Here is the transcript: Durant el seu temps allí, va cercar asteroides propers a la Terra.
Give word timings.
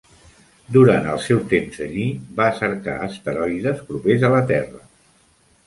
Durant 0.77 1.03
el 1.15 1.19
seu 1.25 1.41
temps 1.51 1.83
allí, 1.89 2.07
va 2.41 2.49
cercar 2.63 2.97
asteroides 3.11 3.87
propers 3.93 4.29
a 4.31 4.35
la 4.37 4.43
Terra. 4.57 4.85